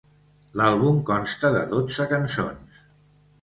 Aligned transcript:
L'àlbum 0.61 0.97
consta 1.09 1.51
de 1.57 1.61
dotze 1.75 2.09
cançons. 2.15 2.83